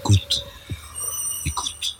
[0.00, 0.46] Écoute.
[1.44, 1.98] Écoute.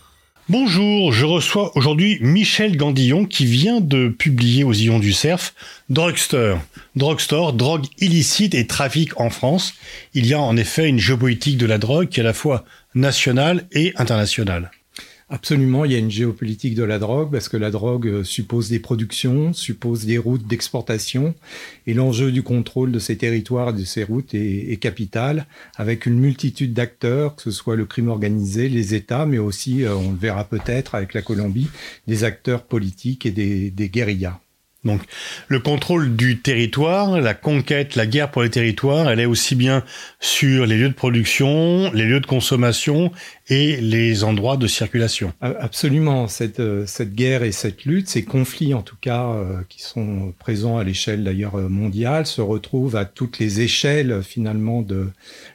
[0.49, 5.53] Bonjour, je reçois aujourd'hui Michel Gandillon qui vient de publier aux Ions du Cerf
[5.89, 6.55] Drugster.
[6.95, 9.75] Drugstore, drogue illicite et trafic en France.
[10.15, 12.65] Il y a en effet une géopolitique de la drogue qui est à la fois
[12.95, 14.71] nationale et internationale.
[15.33, 18.67] Absolument, il y a une géopolitique de la drogue parce que la drogue euh, suppose
[18.67, 21.33] des productions, suppose des routes d'exportation
[21.87, 25.47] et l'enjeu du contrôle de ces territoires et de ces routes est, capital
[25.77, 29.95] avec une multitude d'acteurs, que ce soit le crime organisé, les États, mais aussi, euh,
[29.95, 31.69] on le verra peut-être avec la Colombie,
[32.07, 34.41] des acteurs politiques et des, des guérillas.
[34.83, 35.01] Donc
[35.47, 39.83] le contrôle du territoire, la conquête, la guerre pour les territoires, elle est aussi bien
[40.19, 43.11] sur les lieux de production, les lieux de consommation
[43.47, 45.33] et les endroits de circulation.
[45.39, 49.83] Absolument, cette, euh, cette guerre et cette lutte, ces conflits en tout cas euh, qui
[49.83, 55.09] sont présents à l'échelle d'ailleurs euh, mondiale, se retrouvent à toutes les échelles finalement de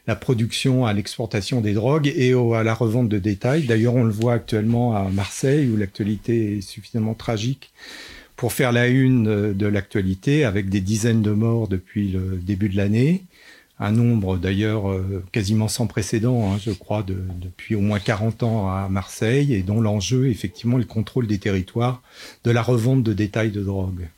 [0.07, 3.65] la production à l'exportation des drogues et à la revente de détail.
[3.65, 7.73] D'ailleurs on le voit actuellement à Marseille où l'actualité est suffisamment tragique
[8.37, 12.77] pour faire la une de l'actualité avec des dizaines de morts depuis le début de
[12.77, 13.23] l'année.
[13.79, 18.71] Un nombre d'ailleurs euh, quasiment sans précédent, hein, je crois, depuis au moins 40 ans
[18.71, 22.01] à Marseille, et dont l'enjeu, effectivement, est le contrôle des territoires
[22.45, 24.09] de la revente de détails de drogue.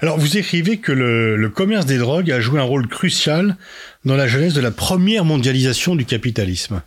[0.00, 3.56] Alors, vous écrivez que le, commerce des drogues a joué un rôle crucial
[4.04, 6.82] dans la jeunesse de la première mondialisation du capitalisme.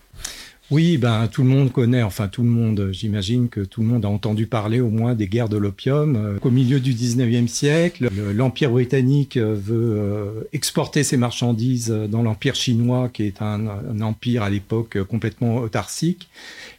[0.72, 4.06] Oui, ben tout le monde connaît, enfin tout le monde, j'imagine que tout le monde
[4.06, 6.16] a entendu parler au moins des guerres de l'opium.
[6.16, 12.22] Euh, au milieu du 19e siècle, l'Empire britannique euh, veut euh, exporter ses marchandises dans
[12.22, 13.68] l'Empire chinois, qui est un,
[14.02, 16.30] empire à l'époque complètement autarcique.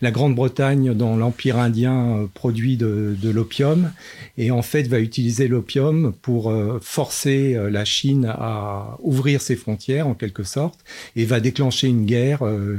[0.02, 3.90] La Grande-Bretagne, dans l'Empire indien, produit de, l'opium
[4.38, 10.14] et en fait va utiliser l'opium pour forcer la Chine à ouvrir ses frontières en
[10.14, 10.80] quelque sorte
[11.16, 12.78] et va déclencher une guerre euh,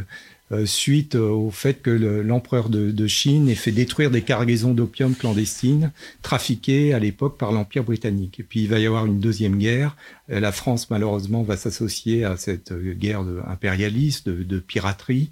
[0.66, 5.92] suite euh, au fait que l'empereur de, Chine ait fait détruire des cargaisons d'opium clandestines
[6.22, 8.40] trafiquées à l'époque par l'Empire britannique.
[8.40, 9.96] Et puis il va y avoir une deuxième guerre.
[10.30, 15.30] Euh, la France, malheureusement, va s'associer à cette guerre impérialiste, de, piraterie.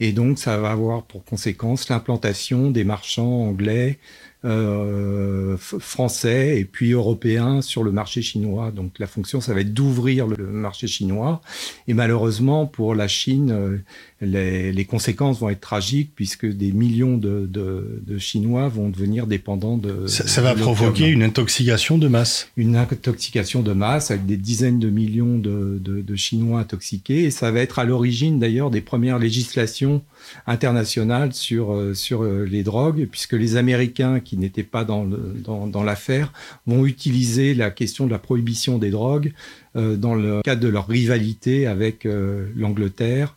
[0.00, 3.98] Et donc ça va avoir pour conséquence l'implantation des marchands anglais,
[4.44, 8.70] euh, français et puis européens sur le marché chinois.
[8.70, 11.40] Donc la fonction, ça va être d'ouvrir le marché chinois.
[11.88, 13.78] Et malheureusement, pour la Chine, euh,
[14.20, 19.26] les, les, conséquences vont être tragiques puisque des millions de, de, de Chinois vont devenir
[19.26, 20.06] dépendants de...
[20.06, 22.48] Ça, ça va provoquer une intoxication de masse.
[22.56, 27.24] Une intoxication de masse avec des dizaines de millions de, de Chinois intoxiqués.
[27.24, 30.02] Et ça va être à l'origine d'ailleurs des premières législations
[30.46, 36.34] internationales sur, euh, sur les drogues, puisque les Américains qui n'étaient pas dans, dans, l'affaire
[36.66, 39.32] vont utiliser la question de la prohibition des drogues
[39.74, 43.36] euh, dans le cadre de leur rivalité avec euh, l'Angleterre,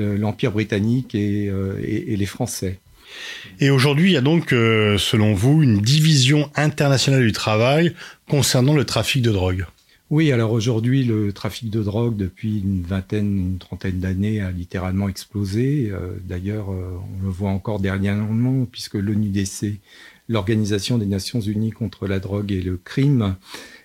[0.00, 1.52] euh, l'Empire britannique et,
[1.84, 2.80] et, les Français.
[3.60, 7.94] Et aujourd'hui, il y a donc, selon vous, une division internationale du travail
[8.28, 9.66] concernant le trafic de drogue.
[10.10, 15.08] Oui, alors aujourd'hui, le trafic de drogue, depuis une vingtaine, une trentaine d'années, a littéralement
[15.08, 15.92] explosé.
[16.24, 19.78] D'ailleurs, on le voit encore dernièrement, puisque l'ONUDC
[20.28, 23.36] l'Organisation des Nations Unies contre la drogue et le crime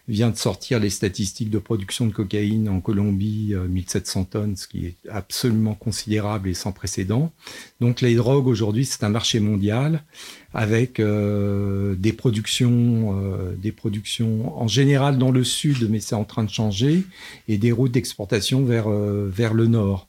[0.10, 4.68] vient de sortir les statistiques de production de cocaïne en Colombie, 1700 euh, tonnes, ce
[4.68, 7.32] qui est absolument considérable et sans précédent.
[7.80, 10.04] Donc les drogues aujourd'hui, c'est un marché mondial
[10.52, 16.26] avec euh, des productions, euh, des productions en général dans le sud, mais c'est en
[16.26, 17.04] train de changer,
[17.48, 20.08] et des routes d'exportation vers vers le nord.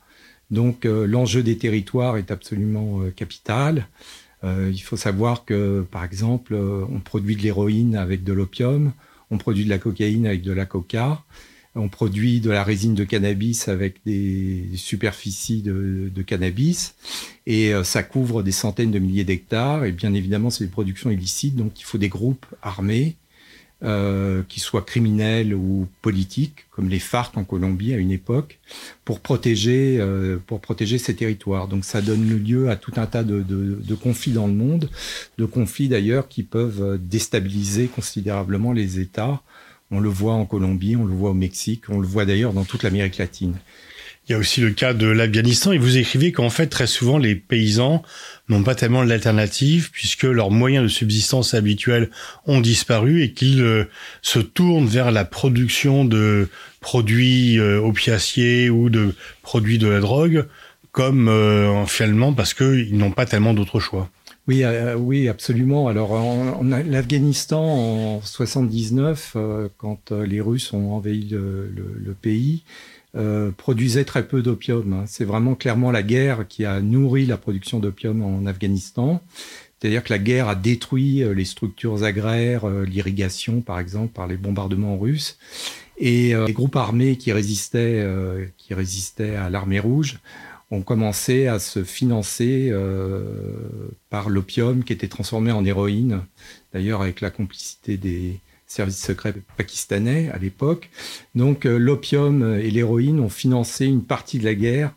[0.51, 3.87] Donc l'enjeu des territoires est absolument capital.
[4.45, 8.93] Euh, il faut savoir que, par exemple, euh, on produit de l'héroïne avec de l'opium,
[9.31, 11.23] on produit de la cocaïne avec de la coca,
[11.75, 16.95] on produit de la résine de cannabis avec des superficies de, de cannabis,
[17.47, 19.85] et euh, ça couvre des centaines de milliers d'hectares.
[19.85, 23.17] Et bien évidemment, c'est des productions illicites, donc il faut des groupes armés
[23.83, 28.59] euh, qui soient criminels ou politiques, comme les FARC en Colombie à une époque,
[29.05, 31.67] pour protéger, euh, pour protéger ces territoires.
[31.67, 34.91] Donc ça donne lieu à tout un tas de, de, de conflits dans le monde,
[35.39, 39.43] de conflits d'ailleurs qui peuvent déstabiliser considérablement les États.
[39.91, 42.65] On le voit en Colombie, on le voit au Mexique, on le voit d'ailleurs dans
[42.65, 43.57] toute l'Amérique latine.
[44.31, 47.19] Il y a aussi le cas de l'Afghanistan et vous écrivez qu'en fait très souvent
[47.19, 48.01] les paysans
[48.49, 52.11] n'ont pas tellement d'alternative puisque leurs moyens de subsistance habituels
[52.47, 53.87] ont disparu et qu'ils euh,
[54.23, 56.49] se tournent vers la production de
[56.79, 60.47] produits euh, opiaciés ou de produits de la drogue
[60.93, 64.09] comme euh, finalement parce qu'ils n'ont pas tellement d'autres choix.
[64.47, 64.63] Oui,
[64.97, 65.89] oui, absolument.
[65.89, 66.13] Alors,
[66.65, 69.37] l'Afghanistan en 79,
[69.77, 72.65] quand les Russes ont envahi le pays,
[73.17, 74.93] euh, produisait très peu d'opium.
[74.93, 75.05] Hein.
[75.07, 79.21] C'est vraiment clairement la guerre qui a nourri la production d'opium en Afghanistan.
[79.81, 84.29] C'est-à-dire que la guerre a détruit euh, les structures agraires, euh, l'irrigation par exemple, par
[84.29, 85.39] les bombardements russes.
[85.99, 88.03] Et les groupes armés qui résistaient,
[88.57, 90.21] qui résistaient à l'armée rouge
[90.71, 92.73] ont commencé à se financer
[94.09, 96.23] par l'opium qui était transformé en héroïne,
[96.73, 100.91] d'ailleurs avec la complicité des, service secret pakistanais à l'époque.
[101.35, 104.95] Donc euh, l'opium et l'héroïne ont financé une partie de la guerre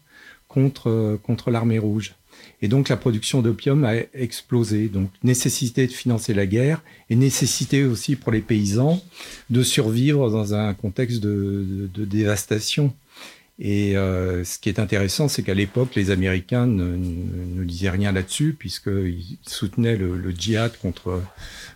[0.47, 2.13] contre, euh, contre l'armée rouge.
[2.61, 4.89] Et donc la production d'opium a explosé.
[4.89, 9.01] Donc nécessité de financer la guerre et nécessité aussi pour les paysans
[9.49, 12.93] de survivre dans un contexte de, dévastation.
[13.59, 18.11] Et euh, ce qui est intéressant, c'est qu'à l'époque, les Américains ne, ne, disaient rien
[18.11, 21.21] là-dessus, puisqu'ils soutenaient le, le, djihad contre,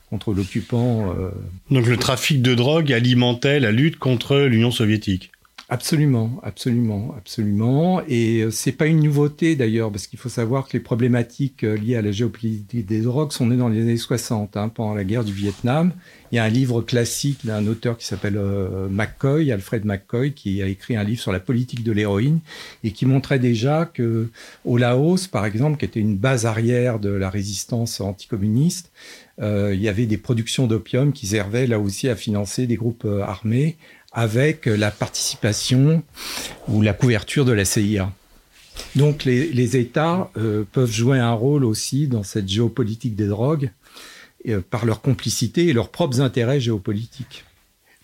[0.09, 1.13] contre l'occupant.
[1.17, 1.29] Euh,
[1.71, 5.31] Donc le trafic de drogue alimentait la lutte contre l'Union soviétique.
[5.69, 8.01] Absolument, absolument, absolument.
[8.07, 11.75] Et euh, c'est pas une nouveauté d'ailleurs, parce qu'il faut savoir que les problématiques euh,
[11.75, 15.03] liées à la géopolitique des drogues sont nées dans les années 60, hein, pendant la
[15.03, 15.91] guerre du Vietnam.
[16.31, 18.39] Il y a un livre classique d'un auteur qui s'appelle
[18.89, 22.39] McCoy, Alfred McCoy, qui a écrit un livre sur la politique de l'héroïne
[22.83, 24.29] et qui montrait déjà que
[24.65, 28.91] au Laos, par exemple, qui était une base arrière de la résistance anticommuniste,
[29.39, 33.05] euh, il y avait des productions d'opium qui servaient là aussi à financer des groupes
[33.05, 33.77] euh, armés
[34.11, 36.03] avec la participation
[36.67, 38.11] ou la couverture de la CIA.
[38.95, 43.71] Donc les, États euh, peuvent jouer un rôle aussi dans cette géopolitique des drogues
[44.69, 47.43] par leur complicité et leurs propres intérêts géopolitiques.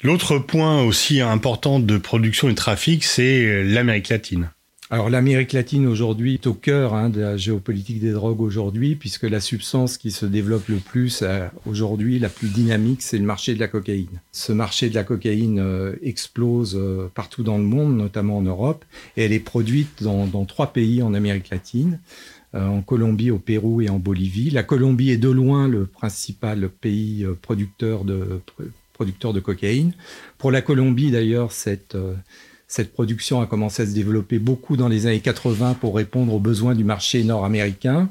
[0.02, 4.50] L'autre point aussi important de production et de trafic, c'est l'Amérique latine.
[4.94, 9.24] Alors l'Amérique latine aujourd'hui est au cœur hein, de la géopolitique des drogues aujourd'hui, puisque
[9.24, 13.56] la substance qui se développe le plus euh, aujourd'hui, la plus dynamique, c'est le marché
[13.56, 14.22] de la cocaïne.
[14.32, 18.86] Ce marché de la cocaïne euh, explose euh, partout dans le monde, notamment en Europe,
[19.18, 22.00] et elle est produite dans, trois pays en Amérique latine
[22.54, 24.52] en Colombie, au Pérou et en Bolivie.
[24.52, 28.42] La Colombie est de loin le principal pays producteur de,
[28.94, 29.94] producteur de cocaïne.
[30.38, 31.98] Pour la Colombie, d'ailleurs, cette,
[32.74, 36.40] cette production a commencé à se développer beaucoup dans les années 80 pour répondre aux
[36.40, 38.10] besoins du marché nord-américain.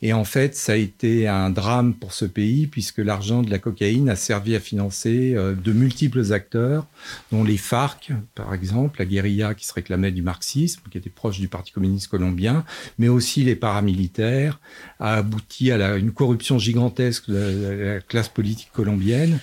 [0.00, 3.58] Et en fait, ça a été un drame pour ce pays puisque l'argent de la
[3.58, 6.86] cocaïne a servi à financer euh, de multiples acteurs,
[7.30, 11.38] dont les FARC, par exemple, la guérilla qui se réclamait du marxisme, qui était proche
[11.38, 12.64] du Parti communiste colombien,
[12.98, 14.60] mais aussi les paramilitaires,
[14.98, 19.40] a abouti à une corruption gigantesque de la classe politique colombienne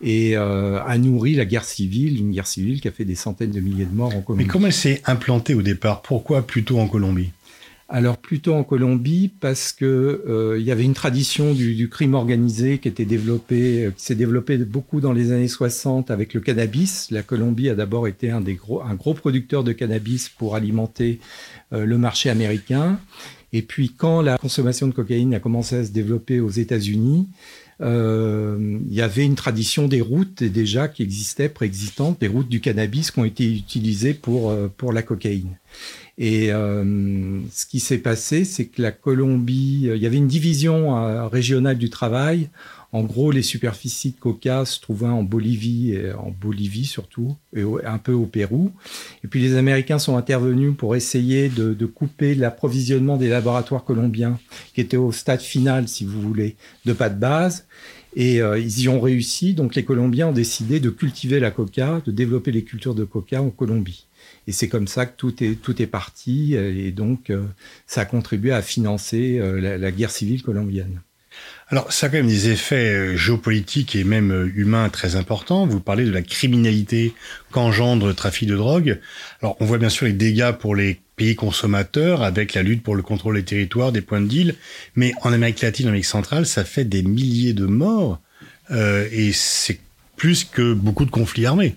[0.00, 3.50] et euh, a nourri la guerre civile, une guerre civile qui a fait des centaines
[3.50, 4.44] de milliers de morts en Colombie.
[4.44, 6.02] Mais comment elle s'est implantée au départ?
[6.02, 7.30] Pourquoi plutôt en Colombie?
[7.88, 12.78] Alors plutôt en Colombie parce que euh, il y avait une tradition du, crime organisé
[12.78, 17.10] qui était développée, euh, qui s'est développée beaucoup dans les années 60 avec le cannabis.
[17.12, 21.20] La Colombie a d'abord été un des gros, un gros producteur de cannabis pour alimenter
[21.72, 22.98] le marché américain.
[23.52, 27.65] Et puis quand la consommation de cocaïne a commencé à se développer aux États-Unis, euh,
[27.80, 33.10] il y avait une tradition des routes déjà qui existaient, préexistantes, des routes du cannabis
[33.10, 35.58] qui ont été utilisées pour, euh, pour la cocaïne.
[36.18, 41.28] Et euh, ce qui s'est passé, c'est que la Colombie, il y avait une division
[41.28, 42.48] régionale du travail
[42.96, 47.98] en gros, les superficies de coca se trouvaient en Bolivie, en Bolivie surtout, et un
[47.98, 48.72] peu au Pérou.
[49.22, 54.38] Et puis les Américains sont intervenus pour essayer de, couper l'approvisionnement des laboratoires colombiens,
[54.74, 57.66] qui étaient au stade final, si vous voulez, de pas de base.
[58.16, 59.52] Et euh, ils y ont réussi.
[59.52, 63.42] Donc les Colombiens ont décidé de cultiver la coca, de développer les cultures de coca
[63.42, 64.06] en Colombie.
[64.46, 66.54] Et c'est comme ça que tout est, tout est parti.
[66.54, 67.44] Et donc, euh,
[67.86, 71.02] ça a contribué à financer euh, la guerre civile colombienne.
[71.68, 75.66] Alors, ça a quand même des effets euh, géopolitiques et même euh, humains très importants.
[75.66, 77.12] Vous parlez de la criminalité
[77.50, 79.00] qu'engendre le trafic de drogue.
[79.42, 82.94] Alors, on voit bien sûr les dégâts pour les pays consommateurs avec la lutte pour
[82.94, 84.54] le contrôle des territoires, des points de deal.
[84.94, 88.20] Mais en Amérique latine, en Amérique centrale, ça fait des milliers de morts.
[88.70, 89.80] Euh, et c'est
[90.16, 91.74] plus que beaucoup de conflits armés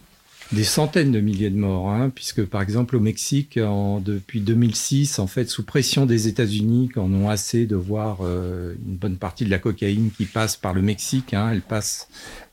[0.52, 5.20] des centaines de milliers de morts, hein, puisque par exemple au Mexique, en, depuis 2006,
[5.20, 9.18] en fait, sous pression des États-Unis, qui en ont assez de voir euh, une bonne
[9.18, 12.08] partie de la cocaïne qui passe par le Mexique, hein, elle passe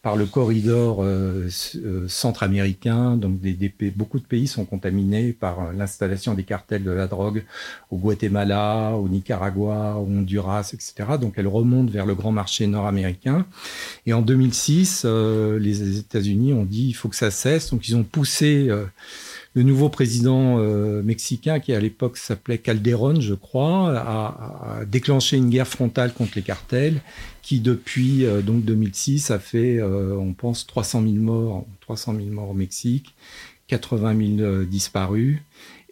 [0.06, 3.16] par le corridor euh, euh, centra-américain.
[3.16, 7.42] Donc, des, beaucoup de pays sont contaminés par euh, l'installation des cartels de la drogue
[7.90, 11.18] au Guatemala, au Nicaragua, au Honduras, etc.
[11.20, 13.46] Donc, elle remonte vers le grand marché nord-américain.
[14.06, 15.04] Et en 2006,
[15.58, 17.70] les États-Unis ont dit il faut que ça cesse.
[17.70, 18.70] Donc, ils ont poussé
[19.56, 20.58] le nouveau président
[21.02, 26.32] mexicain, qui à l'époque s'appelait Calderón, je crois, a, a, déclenché une guerre frontale contre
[26.36, 27.00] les cartels
[27.46, 32.26] qui depuis euh, donc 2006 a fait, euh, on pense, 300 000 morts, 300 000
[32.30, 33.14] morts au Mexique,
[33.68, 35.38] 80 000 disparus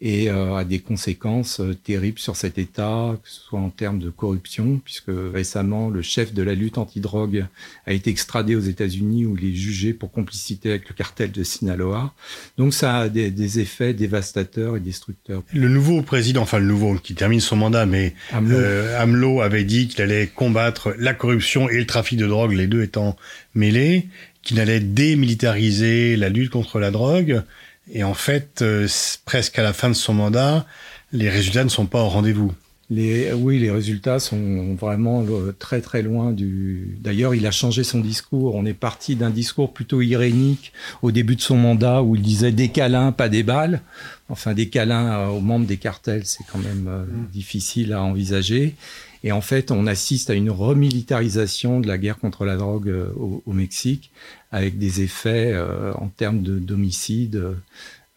[0.00, 4.00] et euh, a des conséquences euh, terribles sur cet État, que ce soit en termes
[4.00, 7.46] de corruption, puisque récemment le chef de la lutte anti-drogue
[7.86, 11.42] a été extradé aux États-Unis où il est jugé pour complicité avec le cartel de
[11.42, 12.12] Sinaloa.
[12.58, 15.42] Donc ça a des, effets dévastateurs et destructeurs.
[15.52, 19.64] Le nouveau président, enfin le nouveau qui termine son mandat, mais AMLO, euh, AMLO avait
[19.64, 23.16] dit qu'il allait combattre la corruption et le trafic de drogue, les deux étant
[23.54, 24.08] mêlés,
[24.42, 27.42] qu'il allait démilitariser la lutte contre la drogue.
[27.90, 28.88] Et en fait, euh,
[29.24, 30.66] presque à la fin de son mandat,
[31.12, 32.52] les résultats ne sont pas au rendez-vous.
[32.90, 36.98] Les, oui, les résultats sont vraiment euh, très très loin du.
[37.00, 38.54] D'ailleurs, il a changé son discours.
[38.54, 42.52] On est parti d'un discours plutôt irénique au début de son mandat où il disait
[42.52, 43.80] des câlins, pas des balles.
[44.28, 47.30] Enfin, des câlins euh, aux membres des cartels, c'est quand même mm.
[47.32, 48.74] difficile à envisager.
[49.22, 53.52] Et en fait, on assiste à une remilitarisation de la guerre contre la drogue au,
[53.54, 54.10] Mexique,
[54.54, 57.56] avec des effets euh, en termes d'homicide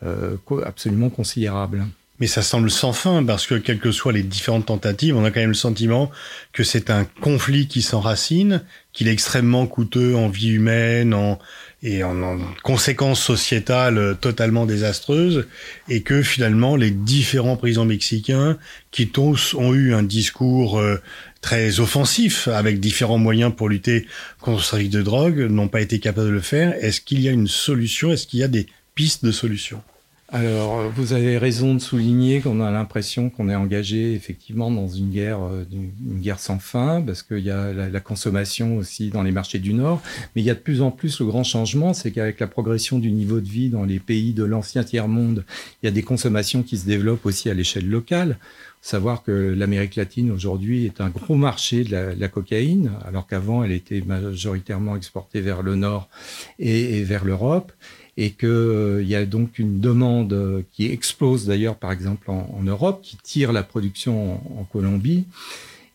[0.03, 1.87] euh, absolument considérables.
[2.19, 5.31] Mais ça semble sans fin parce que quelles que soient les différentes tentatives, on a
[5.31, 6.11] quand même le sentiment
[6.53, 8.63] que c'est un conflit qui s'enracine,
[8.93, 11.39] qu'il est extrêmement coûteux en vie humaine, en
[11.83, 15.47] et en, en, conséquences sociétales totalement désastreuses,
[15.89, 18.57] et que finalement les différents présidents mexicains,
[18.91, 20.99] qui tous ont eu un discours euh,
[21.47, 24.05] très offensif, avec différents moyens pour lutter
[24.41, 26.73] contre le trafic de drogue, n'ont pas été capables de le faire.
[26.83, 28.11] Est-ce qu'il y a une solution?
[28.11, 29.81] Est-ce qu'il y a des pistes de solutions
[30.29, 35.09] alors, vous avez raison de souligner qu'on a l'impression qu'on est engagé effectivement dans une
[35.09, 39.31] guerre, euh, une guerre sans fin, parce qu'il y a la, consommation aussi dans les
[39.31, 40.01] marchés du Nord.
[40.35, 42.99] Mais il y a de plus en plus le grand changement, c'est qu'avec la progression
[42.99, 45.45] du niveau de vie dans les pays de l'ancien tiers-monde,
[45.81, 48.37] il y a des consommations qui se développent aussi à l'échelle locale.
[48.81, 53.71] Savoir que l'Amérique latine aujourd'hui est un gros marché de la, cocaïne, alors qu'avant elle
[53.71, 56.07] était majoritairement exportée vers le Nord
[56.59, 57.71] et vers l'Europe
[58.17, 62.61] et qu'il euh, y a donc une demande euh, qui explose d'ailleurs par exemple en,
[62.63, 65.25] Europe, qui tire la production en, Colombie,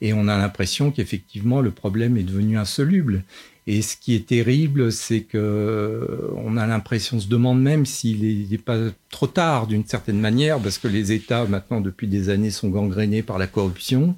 [0.00, 3.24] et on a l'impression qu'effectivement le problème est devenu insoluble.
[3.66, 7.86] Et ce qui est terrible, c'est que euh, on a l'impression, on se demande même
[7.86, 8.78] s'il n'est pas
[9.10, 13.22] trop tard d'une certaine manière, parce que les États maintenant depuis des années sont gangrénés
[13.22, 14.16] par la corruption.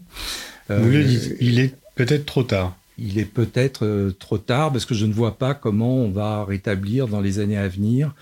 [0.71, 4.85] Vous le dites, il est peut-être trop tard il est peut-être euh, trop tard parce
[4.85, 8.15] que je ne vois pas comment on va rétablir dans les années à venir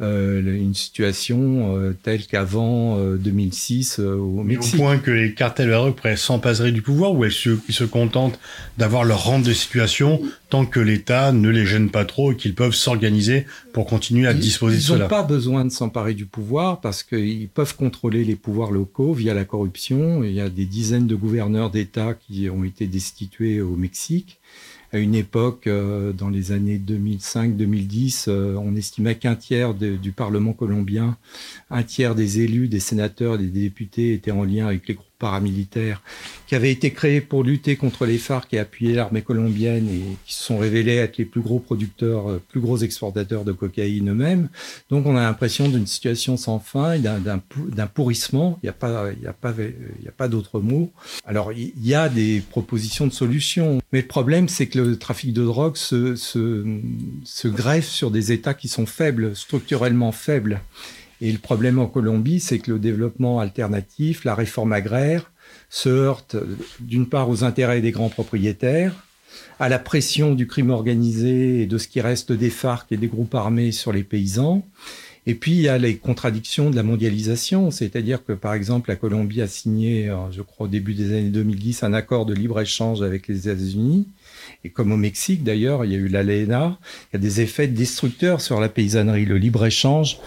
[0.00, 4.74] euh, une situation euh, telle qu'avant 2006 au Mexique.
[4.74, 8.38] Au point que les cartels heureux pourraient s'empasser du pouvoir ou est-ce qu'ils se contentent
[8.76, 10.20] d'avoir leur rente de situation
[10.50, 14.34] tant que l'État ne les gêne pas trop et qu'ils peuvent s'organiser pour continuer à
[14.34, 14.98] disposer de cela.
[14.98, 19.12] Ils n'ont pas besoin de s'emparer du pouvoir parce qu'ils peuvent contrôler les pouvoirs locaux
[19.12, 20.22] via la corruption.
[20.22, 24.38] Il y a des dizaines de gouverneurs d'État qui ont été destitués au Mexique
[24.94, 30.52] à une époque, euh, dans les années 2005-2010, euh, on estimait qu'un tiers du Parlement
[30.52, 31.18] colombien,
[31.70, 36.02] un tiers des élus, des sénateurs, des députés étaient en lien avec les groupes paramilitaires
[36.46, 40.34] qui avaient été créés pour lutter contre les FARC et appuyer l'armée colombienne et qui
[40.34, 44.50] se sont révélés être les plus gros producteurs, euh, plus gros exportateurs de cocaïne eux-mêmes.
[44.90, 48.58] Donc on a l'impression d'une situation sans fin, d'un pourrissement.
[48.62, 50.92] Il n'y a pas, y a pas, il y a pas d'autre mot.
[51.24, 55.32] Alors il y a des propositions de solutions, mais le problème c'est que le trafic
[55.32, 56.66] de drogue se, se,
[57.24, 60.60] se greffe sur des États qui sont faibles, structurellement faibles.
[61.24, 65.32] Et le problème en Colombie, c'est que le développement alternatif, la réforme agraire,
[65.70, 66.36] se heurte
[66.80, 68.92] d'une part aux intérêts des grands propriétaires,
[69.58, 73.06] à la pression du crime organisé et de ce qui reste des FARC et des
[73.06, 74.66] groupes armés sur les paysans.
[75.24, 78.96] Et puis, il y a les contradictions de la mondialisation, c'est-à-dire que, par exemple, la
[78.96, 83.00] Colombie a signé, euh, je crois, au début des années 2010, un accord de libre-échange
[83.00, 84.06] avec les États-Unis.
[84.64, 86.78] Et comme au Mexique d'ailleurs, il y a eu l'ALENA,
[87.12, 89.24] il y a des effets destructeurs sur la paysannerie.
[89.24, 90.18] Le libre-échange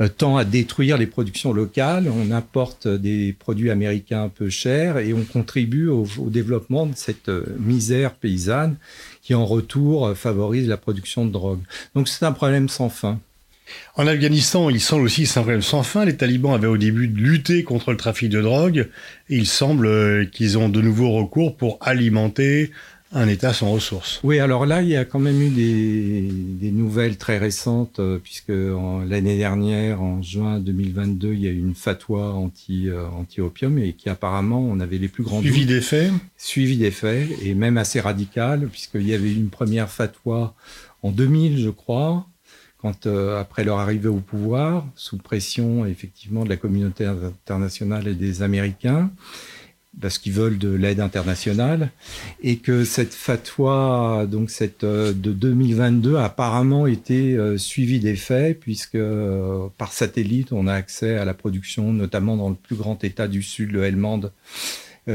[0.00, 4.98] euh, tend à détruire les productions locales, on importe des produits américains un peu chers
[4.98, 8.76] et on contribue au, développement de cette euh, misère paysanne
[9.22, 11.60] qui en retour euh, favorise la production de drogue.
[11.94, 13.18] Donc c'est un problème sans fin.
[13.96, 16.04] En Afghanistan, il semble aussi c'est un problème sans fin.
[16.04, 18.88] Les talibans avaient au début lutté contre le trafic de drogue
[19.28, 22.70] il semble qu'ils ont de nouveaux recours pour alimenter
[23.12, 24.20] un État sans ressources.
[24.24, 28.52] Oui, alors là, il y a quand même eu des, nouvelles très récentes, euh, puisque
[29.08, 33.92] l'année dernière, en juin 2022, il y a eu une fatwa anti, euh, anti-opium et
[33.92, 36.12] qui apparemment, on avait les plus grands Suivi des faits.
[36.36, 40.54] Suivi des faits, et même assez radical, puisqu'il y avait eu une première fatwa
[41.02, 42.26] en 2000, je crois,
[42.78, 48.14] quand, euh, après leur arrivée au pouvoir, sous pression effectivement de la communauté internationale et
[48.14, 49.10] des Américains,
[50.00, 51.90] parce qu'ils veulent de l'aide internationale,
[52.42, 58.98] et que cette fatwa, donc cette de 2022, a apparemment été suivie des faits, puisque
[59.78, 63.42] par satellite, on a accès à la production, notamment dans le plus grand État du
[63.42, 64.20] Sud, le Helmand,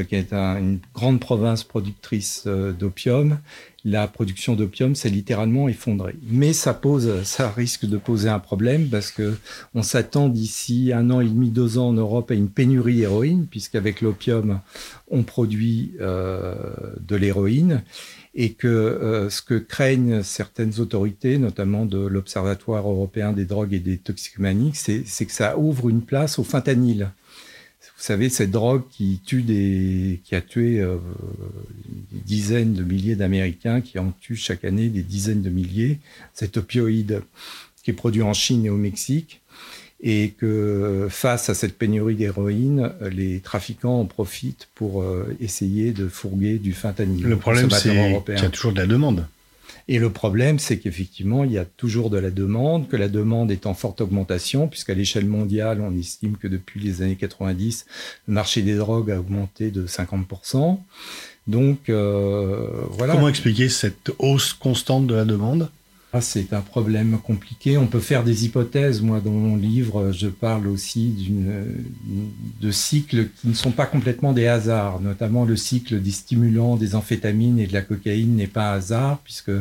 [0.07, 3.39] qui est une grande province productrice d'opium,
[3.83, 6.15] la production d'opium s'est littéralement effondrée.
[6.23, 9.35] Mais ça pose, ça risque de poser un problème parce que
[9.73, 13.47] on s'attend d'ici un an et demi, deux ans en Europe à une pénurie d'héroïne,
[13.49, 14.59] puisqu'avec l'opium,
[15.09, 16.55] on produit euh,
[16.99, 17.83] de l'héroïne
[18.33, 23.79] et que euh, ce que craignent certaines autorités, notamment de l'Observatoire européen des drogues et
[23.79, 27.11] des toxicomanies, c'est que ça ouvre une place au fentanyl.
[28.01, 30.97] Vous savez, cette drogue qui tue des, qui a tué euh,
[32.11, 35.99] des dizaines de milliers d'Américains, qui en tue chaque année des dizaines de milliers,
[36.33, 37.21] cet opioïde
[37.83, 39.41] qui est produit en Chine et au Mexique,
[40.01, 46.07] et que face à cette pénurie d'héroïne, les trafiquants en profitent pour euh, essayer de
[46.07, 47.23] fourguer du fentanyl.
[47.23, 49.27] Le problème, c'est qu'il y a toujours de la demande.
[49.87, 53.51] Et le problème, c'est qu'effectivement, il y a toujours de la demande, que la demande
[53.51, 57.85] est en forte augmentation, puisqu'à l'échelle mondiale, on estime que depuis les années 90,
[58.27, 60.79] le marché des drogues a augmenté de 50%.
[61.47, 63.15] Donc, euh, voilà.
[63.15, 65.69] Comment expliquer cette hausse constante de la demande?
[66.19, 67.77] C'est un problème compliqué.
[67.77, 69.01] On peut faire des hypothèses.
[69.01, 71.31] Moi, dans mon livre, je parle aussi
[72.59, 76.95] de cycles qui ne sont pas complètement des hasards, notamment le cycle des stimulants, des
[76.95, 79.51] amphétamines et de la cocaïne n'est pas un hasard, puisque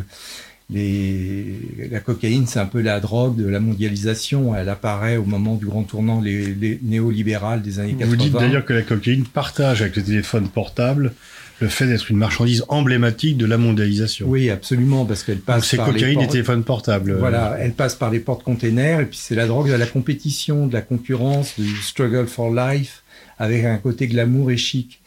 [0.72, 4.54] la cocaïne, c'est un peu la drogue de la mondialisation.
[4.54, 8.06] Elle apparaît au moment du grand tournant les, néolibéral des années 80.
[8.06, 11.12] Vous dites d'ailleurs que la cocaïne partage avec le téléphone portable
[11.60, 14.26] le fait d'être une marchandise emblématique de la mondialisation.
[14.28, 17.16] Oui, absolument, parce qu'elle passe c'est cocaïne et téléphone portable.
[17.18, 20.66] Voilà, elle passe par les portes containers, et puis c'est la drogue de la compétition,
[20.66, 23.02] de la concurrence, du struggle for life,
[23.38, 25.00] avec un côté glamour et chic.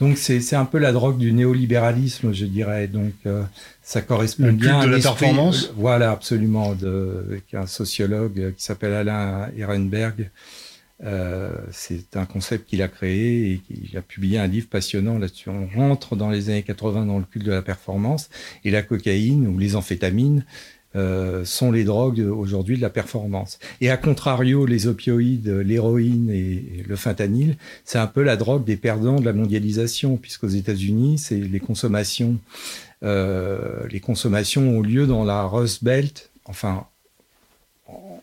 [0.00, 2.86] Donc c'est un peu la drogue du néolibéralisme, je dirais.
[2.86, 3.42] Donc euh,
[3.82, 5.66] ça correspond bien à la performance?
[5.66, 10.30] Euh, voilà, absolument, de, avec un sociologue qui s'appelle Alain Ehrenberg,
[11.02, 15.48] euh, c'est un concept qu'il a créé et qu'il a publié un livre passionnant là-dessus.
[15.48, 18.28] On rentre dans les années 80 dans le culte de la performance
[18.64, 20.44] et la cocaïne ou les amphétamines
[20.96, 23.58] euh, sont les drogues aujourd'hui de la performance.
[23.80, 28.76] Et à contrario, les opioïdes, l'héroïne et, le fentanyl, c'est un peu la drogue des
[28.76, 32.38] perdants de la mondialisation, puisqu'aux États-Unis, c'est les consommations,
[33.04, 36.86] euh, les consommations ont lieu dans la Rust Belt, enfin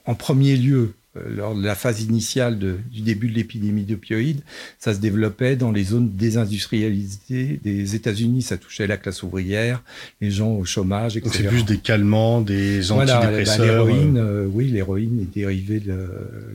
[0.06, 0.94] en premier lieu
[1.30, 4.42] lors de la phase initiale du début de l'épidémie d'opioïdes,
[4.80, 8.42] ça se développait dans les zones désindustrialisées des États-Unis.
[8.42, 9.84] Ça touchait la classe ouvrière,
[10.22, 11.36] les gens au chômage, etc.
[11.38, 13.58] c'est plus des calmants, des antidépresseurs.
[13.58, 16.08] Voilà, l'héroïne, euh, oui, l'héroïne est dérivée de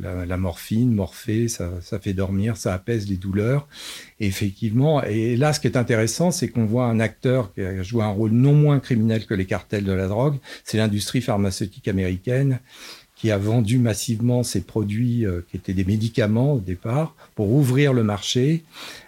[0.03, 3.67] la, morphine, morphée, ça, ça, fait dormir, ça apaise les douleurs.
[4.21, 7.83] Et effectivement, et là, ce qui est intéressant, c'est qu'on voit un acteur qui a
[7.83, 11.89] joué un rôle non moins criminel que les cartels de la drogue, c'est l'industrie pharmaceutique
[11.89, 12.61] américaine
[13.23, 17.93] qui a vendu massivement ses produits euh, qui étaient des médicaments au départ pour ouvrir
[17.93, 18.65] le marché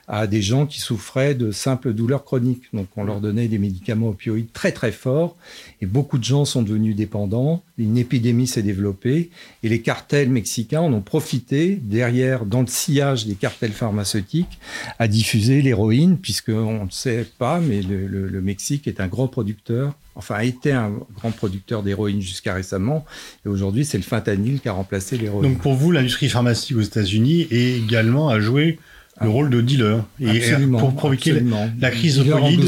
[0.08, 2.64] à des gens qui souffraient de simples douleurs chroniques.
[2.72, 5.36] Donc on leur donnait des médicaments opioïdes très très forts
[5.80, 7.62] et beaucoup de gens sont devenus dépendants.
[7.78, 9.30] Une épidémie s'est développée
[9.62, 14.58] et les cartels mexicains en ont profité derrière, dans le sillage des cartels pharmaceutiques,
[14.98, 19.94] à diffuser l'héroïne puisqu'on ne sait pas, mais le, le Mexique est un grand producteur
[20.16, 23.04] enfin a été un grand producteur d'héroïne jusqu'à récemment,
[23.44, 25.50] et aujourd'hui c'est le fentanyl qui a remplacé l'héroïne.
[25.50, 28.78] Donc pour vous, l'industrie pharmaceutique aux États-Unis est également à jouer
[29.22, 30.04] le rôle de dealer.
[30.20, 30.40] Et
[30.78, 31.42] pour provoquer
[31.80, 32.18] la crise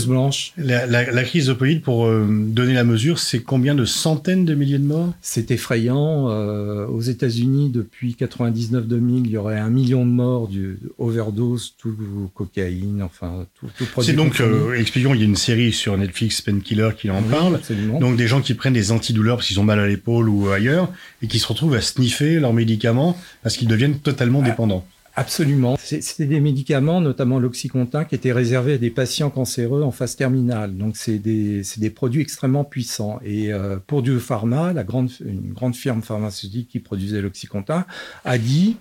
[0.06, 0.52] blanche.
[0.56, 4.78] La, la, crise opioïde, pour euh, donner la mesure, c'est combien de centaines de milliers
[4.78, 5.12] de morts?
[5.20, 6.28] C'est effrayant.
[6.30, 11.96] Euh, aux États-Unis, depuis 99-2000, il y aurait un million de morts du overdose, tout
[12.34, 14.10] cocaïne, enfin tout, tout produit.
[14.10, 17.60] C'est donc, euh, expliquons, il y a une série sur Netflix, Painkiller, qui en parle.
[18.00, 20.88] Donc des gens qui prennent des antidouleurs parce qu'ils ont mal à l'épaule ou ailleurs
[21.22, 24.86] et qui se retrouvent à sniffer leurs médicaments parce qu'ils deviennent totalement ah, dépendants.
[25.18, 25.78] Absolument.
[25.78, 30.76] C'était des médicaments, notamment l'oxycontin, qui étaient réservés à des patients cancéreux en phase terminale.
[30.76, 33.18] Donc, c'est des, des, produits extrêmement puissants.
[33.24, 37.86] Et euh, pour du pharma, la grande, une grande firme pharmaceutique qui produisait l'oxycontin,
[38.26, 38.76] a dit,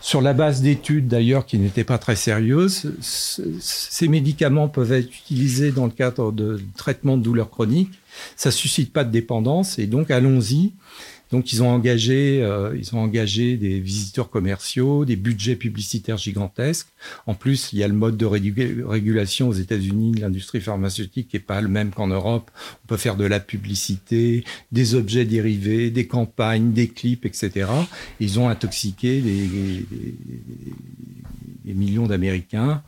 [0.00, 5.72] sur la base d'études d'ailleurs qui n'étaient pas très sérieuses, ces médicaments peuvent être utilisés
[5.72, 7.98] dans le cadre de traitement de douleurs chroniques.
[8.36, 10.72] Ça suscite pas de dépendance et donc allons-y.
[11.32, 16.88] Donc ils ont engagé, euh, ils ont engagé des visiteurs commerciaux, des budgets publicitaires gigantesques.
[17.26, 21.38] En plus, il y a le mode de régulation aux États-Unis de l'industrie pharmaceutique qui
[21.38, 22.50] est pas le même qu'en Europe.
[22.84, 27.66] On peut faire de la publicité, des objets dérivés, des campagnes, des clips, etc.
[28.20, 29.48] Ils ont intoxiqué des,
[31.64, 32.82] des millions d'Américains.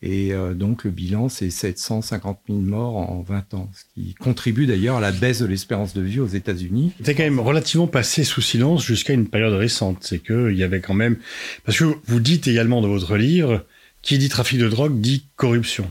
[0.00, 4.66] Et euh, donc le bilan, c'est 750 000 morts en 20 ans, ce qui contribue
[4.66, 6.92] d'ailleurs à la baisse de l'espérance de vie aux États-Unis.
[6.98, 9.98] C'était quand même relativement passé sous silence jusqu'à une période récente.
[10.02, 11.16] C'est qu'il y avait quand même...
[11.64, 13.64] Parce que vous dites également dans votre livre,
[14.02, 15.90] qui dit trafic de drogue dit corruption.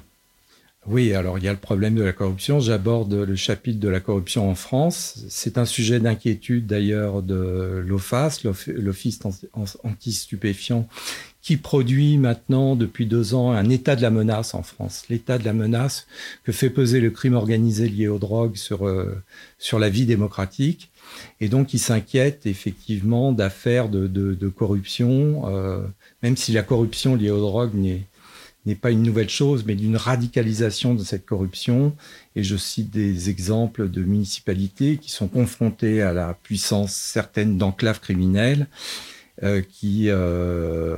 [0.88, 2.62] Oui, alors il y a le problème de la corruption.
[2.62, 5.26] J'aborde le chapitre de la corruption en France.
[5.28, 9.20] C'est un sujet d'inquiétude d'ailleurs de l'OFAS, l'Office
[9.84, 10.88] anti-stupéfiant,
[11.48, 15.06] qui produit maintenant depuis deux ans un état de la menace en France.
[15.10, 16.06] L'état de la menace
[16.44, 19.24] que fait peser le crime organisé lié aux drogues sur, euh,
[19.58, 20.92] sur la vie démocratique.
[21.40, 25.88] Et donc, il s'inquiète effectivement d'affaires de, de, corruption, euh,
[26.22, 28.08] même si la corruption liée aux drogues n'est
[28.66, 31.96] n'est pas une nouvelle chose, mais d'une radicalisation de cette corruption.
[32.36, 38.02] Et je cite des exemples de municipalités qui sont confrontées à la puissance certaine d'enclaves
[38.02, 38.68] criminelles
[39.62, 40.98] qui, euh,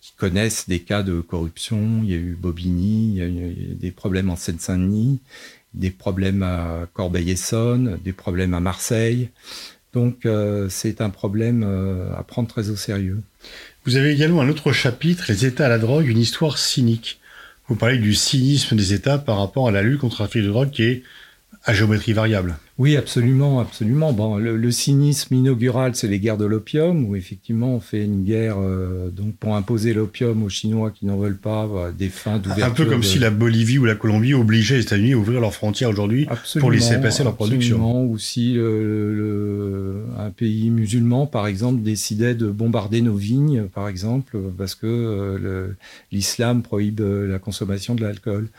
[0.00, 2.00] qui connaissent des cas de corruption.
[2.02, 5.20] Il y a eu Bobigny, il y a eu des problèmes en Seine-Saint-Denis,
[5.74, 9.30] des problèmes à Corbeil-Essonne, des problèmes à Marseille.
[9.92, 11.62] Donc euh, c'est un problème
[12.16, 13.22] à prendre très au sérieux.
[13.84, 17.20] Vous avez également un autre chapitre, les États à la drogue, une histoire cynique.
[17.68, 20.48] Vous parlez du cynisme des États par rapport à la lutte contre la trafic de
[20.48, 21.02] drogue qui est
[21.64, 22.56] à géométrie variable.
[22.78, 24.12] Oui, absolument, absolument.
[24.12, 28.58] Bon, le, cynisme inaugural, c'est les guerres de l'opium, où effectivement on fait une guerre
[28.60, 32.66] euh, donc pour imposer l'opium aux Chinois qui n'en veulent pas, des fins d'ouverture.
[32.66, 35.54] Un peu comme si la Bolivie ou la Colombie obligeaient les États-Unis à ouvrir leurs
[35.54, 36.28] frontières aujourd'hui
[36.60, 38.04] pour laisser passer leur production.
[38.04, 44.38] Ou si le, un pays musulman, par exemple, décidait de bombarder nos vignes, par exemple,
[44.56, 45.68] parce que euh,
[46.12, 48.50] l'islam prohibe euh, la consommation de l'alcool.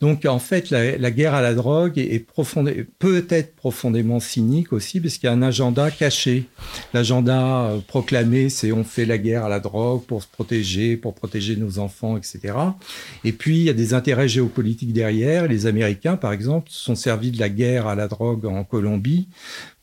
[0.00, 2.18] donc en fait, la, la, guerre à la drogue est, est
[2.64, 6.44] profonde peut-être profondément cynique aussi, parce qu'il y a un agenda caché.
[6.94, 11.14] L'agenda euh, proclamé, c'est on fait la guerre à la drogue pour se protéger, pour
[11.14, 12.54] protéger nos enfants, etc.
[13.24, 15.48] Et puis, il y a des intérêts géopolitiques derrière.
[15.48, 19.28] Les Américains, par exemple, se sont servis de la guerre à la drogue en Colombie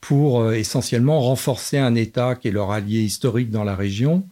[0.02, 4.26] pour euh, essentiellement renforcer un État qui est leur allié historique dans la région.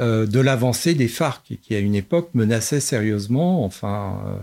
[0.00, 4.40] Euh, de l'avancée des FARC, qui à une époque menaçait sérieusement, enfin,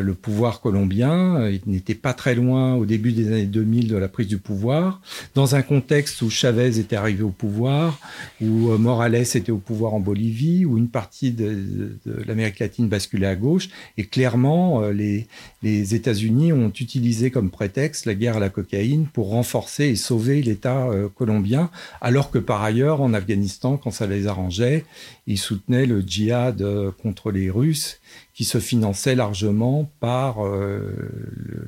[0.00, 1.36] le pouvoir colombien.
[1.36, 5.00] Euh, n'était pas très loin au début des années 2000 de la prise du pouvoir,
[5.34, 7.98] dans un contexte où Chavez était arrivé au pouvoir,
[8.40, 13.26] où euh, Morales était au pouvoir en Bolivie, où une partie de, l'Amérique latine basculait
[13.26, 13.68] à gauche.
[13.96, 19.30] Et clairement, euh, les États-Unis ont utilisé comme prétexte la guerre à la cocaïne pour
[19.30, 24.84] renforcer et sauver l'État colombien, alors que par ailleurs, en Afghanistan, quand ça les arrangeait,
[25.26, 26.64] ils soutenaient le djihad
[27.02, 28.00] contre les Russes
[28.34, 30.90] qui se finançait largement par euh,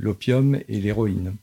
[0.01, 1.35] l'opium et l'héroïne.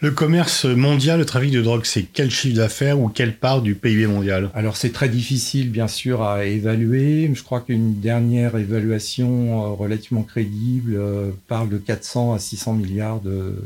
[0.00, 3.74] Le commerce mondial, le trafic de drogue, c'est quel chiffre d'affaires ou quelle part du
[3.74, 4.50] PIB mondial?
[4.54, 7.28] Alors c'est très difficile bien sûr à évaluer.
[7.34, 13.20] Je crois qu'une dernière évaluation euh, relativement crédible euh, parle de 400 à 600 milliards
[13.20, 13.56] de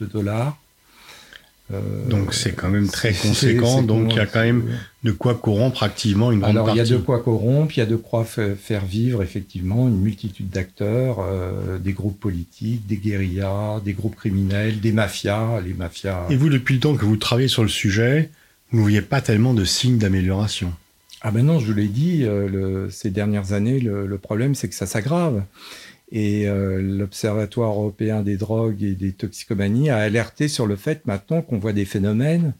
[0.00, 0.58] dollars.
[1.72, 3.82] Euh, donc c'est quand même très conséquent.
[3.82, 4.64] donc il y a quand même
[5.04, 7.82] de quoi corrompre activement une grande Alors il y a de quoi corrompre, il y
[7.82, 13.80] a de quoi faire vivre effectivement une multitude d'acteurs, euh, des groupes politiques, des guérillas,
[13.84, 16.26] des groupes criminels, des mafias, les mafias.
[16.30, 18.30] Et vous, depuis le temps que vous travaillez sur le sujet,
[18.70, 20.72] vous ne voyez pas tellement de signes d'amélioration
[21.22, 24.74] Ah ben non, je vous l'ai dit, euh, ces dernières années, le problème c'est que
[24.74, 25.42] ça s'aggrave.
[26.12, 31.40] Et euh, l'Observatoire européen des drogues et des toxicomanies a alerté sur le fait maintenant
[31.40, 32.52] qu'on voit des phénomènes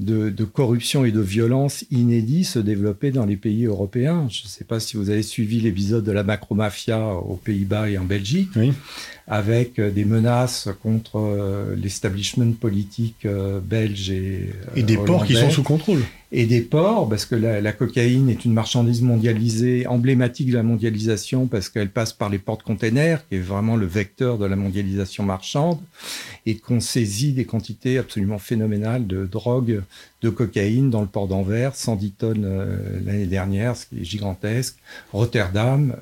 [0.00, 4.26] de, de, corruption et de violence inédits se développer dans les pays européens.
[4.28, 7.98] Je ne sais pas si vous avez suivi l'épisode de la macromafia aux Pays-Bas et
[7.98, 8.50] en Belgique.
[8.56, 8.72] Oui
[9.28, 13.24] avec euh, des menaces contre euh, l'establishment politique
[13.62, 16.02] belge et et des ports qui sont sous contrôle
[16.34, 20.62] et des ports parce que la, la, cocaïne est une marchandise mondialisée emblématique de la
[20.62, 24.56] mondialisation parce qu'elle passe par les ports containers qui est vraiment le vecteur de la
[24.56, 25.78] mondialisation marchande
[26.46, 29.82] et qu'on saisit des quantités absolument phénoménales de drogue
[30.22, 32.66] de cocaïne dans le port d'Anvers, 110 tonnes
[33.04, 34.76] l'année dernière, ce qui est gigantesque.
[35.12, 35.94] Rotterdam.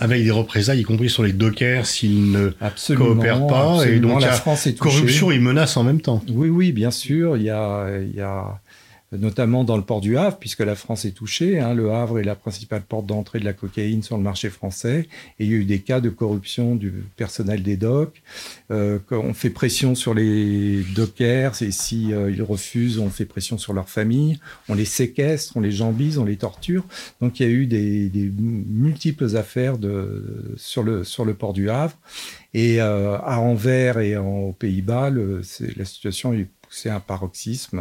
[0.00, 2.50] Avec des représailles, y compris sur les dockers, s'ils ne
[2.96, 3.86] coopèrent pas.
[3.86, 6.22] Et donc, la France est corruption et menace en même temps.
[6.28, 7.36] Oui, oui, bien sûr.
[7.36, 8.60] Il y a, il y a
[9.18, 11.60] notamment dans le port du Havre, puisque la France est touchée.
[11.60, 15.08] Hein, le Havre est la principale porte d'entrée de la cocaïne sur le marché français.
[15.38, 18.22] Il y a eu des cas de corruption du personnel des docks.
[18.70, 23.58] Euh, on fait pression sur les dockers et si euh, ils refusent, on fait pression
[23.58, 24.38] sur leur famille.
[24.68, 26.84] On les séquestre, on les jambise, on les torture.
[27.20, 29.76] Donc il y a eu des, multiples affaires
[30.56, 31.96] sur, le, port du Havre.
[32.54, 37.80] Et euh, à Anvers et aux Pays-Bas, la situation est poussée à un paroxysme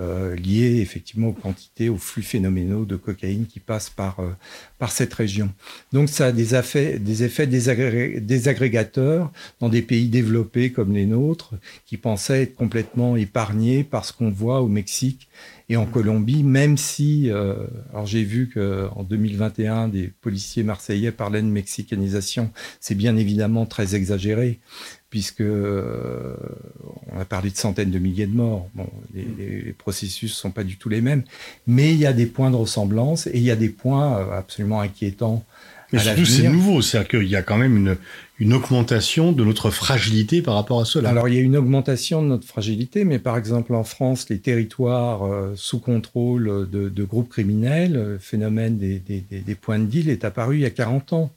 [0.00, 4.30] euh, liées effectivement aux quantités, aux flux phénoménaux de cocaïne qui passent par, euh,
[4.78, 5.50] par cette région.
[5.92, 11.54] Donc ça a des effets, des effets désagrégateurs dans des pays développés comme les nôtres,
[11.84, 15.28] qui pensaient être complètement épargnés par ce qu'on voit au Mexique
[15.70, 17.54] et en Colombie, même si, euh,
[17.92, 23.94] alors j'ai vu qu'en 2021, des policiers marseillais parlaient de mexicanisation, c'est bien évidemment très
[23.94, 24.58] exagéré,
[25.10, 26.34] puisque euh,
[27.12, 28.68] on a parlé de centaines de milliers de morts.
[28.74, 29.26] Bon, les,
[29.64, 31.24] les processus sont pas du tout les mêmes,
[31.66, 34.38] mais il y a des points de ressemblance et il y a des points euh,
[34.38, 35.44] absolument inquiétants
[35.92, 36.82] mais surtout, c'est nouveau.
[36.82, 37.96] C'est-à-dire qu'il y a quand même une,
[38.38, 41.10] une augmentation de notre fragilité par rapport à cela.
[41.10, 44.38] Alors, il y a une augmentation de notre fragilité, mais par exemple, en France, les
[44.38, 49.86] territoires euh, sous contrôle de, de, groupes criminels, le phénomène des, des, des, points de
[49.86, 51.32] deal est apparu il y a 40 ans.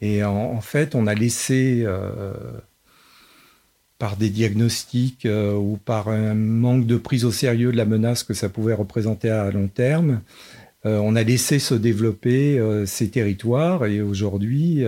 [0.00, 2.32] Et en, en fait, on a laissé, euh,
[3.98, 8.22] par des diagnostics euh, ou par un manque de prise au sérieux de la menace
[8.24, 10.20] que ça pouvait représenter à long terme,
[10.84, 14.84] euh, on a laissé se développer euh, ces territoires et aujourd'hui,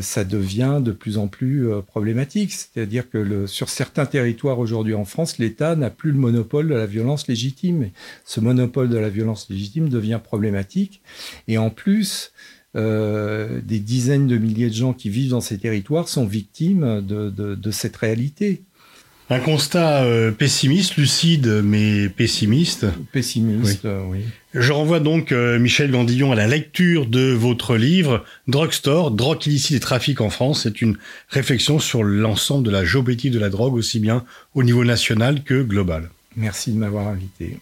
[0.00, 2.50] ça devient de plus en plus problématique.
[2.50, 6.86] C'est-à-dire que sur certains territoires aujourd'hui en France, l'État n'a plus le monopole de la
[6.86, 7.90] violence légitime.
[8.24, 11.02] Ce monopole de la violence légitime devient problématique.
[11.46, 12.32] Et en plus,
[12.76, 17.30] euh, des dizaines de milliers de gens qui vivent dans ces territoires sont victimes de,
[17.30, 18.62] de, de cette réalité.
[19.28, 22.86] Un constat euh, pessimiste, lucide, mais pessimiste.
[23.10, 23.90] Pessimiste, oui.
[23.90, 24.20] Euh, oui.
[24.54, 29.76] Je renvoie donc euh, Michel Gandillon à la lecture de votre livre Drugstore, drogue illicite
[29.76, 30.62] et trafic en France.
[30.62, 30.96] C'est une
[31.28, 35.60] réflexion sur l'ensemble de la géopolitique de la drogue, aussi bien au niveau national que
[35.60, 36.10] global.
[36.36, 37.58] Merci de m'avoir invité.